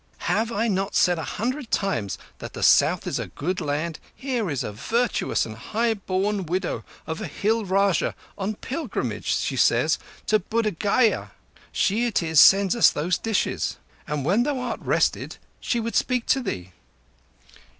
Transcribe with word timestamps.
"Have 0.25 0.51
I 0.51 0.67
not 0.67 0.95
said 0.95 1.19
an 1.19 1.25
hundred 1.25 1.69
times 1.69 2.17
that 2.39 2.53
the 2.53 2.63
South 2.63 3.05
is 3.05 3.19
a 3.19 3.27
good 3.27 3.61
land? 3.61 3.99
Here 4.15 4.49
is 4.49 4.63
a 4.63 4.71
virtuous 4.73 5.45
and 5.45 5.55
high 5.55 5.93
born 5.93 6.47
widow 6.47 6.83
of 7.05 7.21
a 7.21 7.27
Hill 7.27 7.65
Rajah 7.65 8.15
on 8.35 8.55
pilgrimage, 8.55 9.27
she 9.31 9.55
says, 9.55 9.99
to 10.25 10.39
Buddha 10.39 10.71
Gay. 10.71 11.23
She 11.71 12.07
it 12.07 12.23
is 12.23 12.41
sends 12.41 12.75
us 12.75 12.89
those 12.89 13.19
dishes; 13.19 13.77
and 14.07 14.25
when 14.25 14.41
thou 14.41 14.57
art 14.57 14.79
well 14.79 14.87
rested 14.87 15.37
she 15.59 15.79
would 15.79 15.95
speak 15.95 16.25
to 16.25 16.41
thee." 16.41 16.71